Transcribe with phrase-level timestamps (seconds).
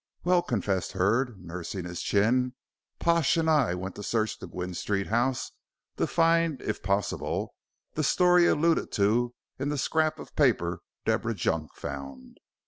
[0.23, 2.55] "Well," confessed Hurd, nursing his chin,
[2.97, 5.51] "Pash and I went to search the Gwynne Street house
[5.97, 7.53] to find, if possible,
[7.93, 12.39] the story alluded to in the scrap of paper Deborah Junk found.